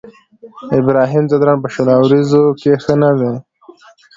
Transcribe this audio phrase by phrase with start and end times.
[0.79, 3.31] ابراهيم ځدراڼ په شل اوريزو کې ښه نه دی.